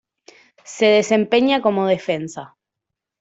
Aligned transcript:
Se 0.63 0.87
desempeña 0.87 1.61
como 1.61 1.85
defensa. 1.85 2.55